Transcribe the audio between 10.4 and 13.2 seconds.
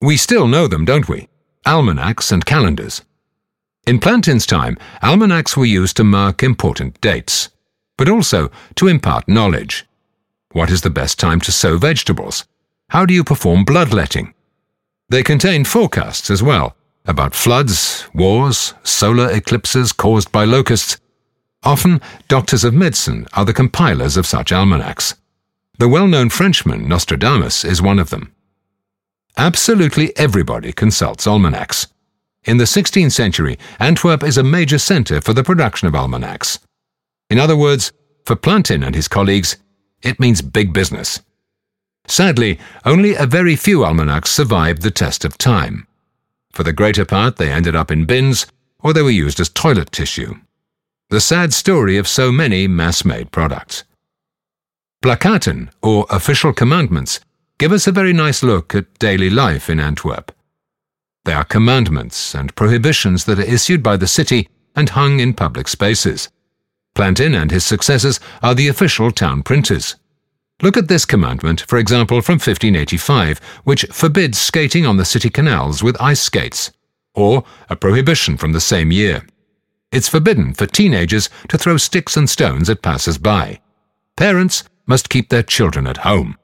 What is the best time to sow vegetables? How do